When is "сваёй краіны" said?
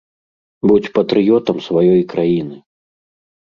1.67-2.57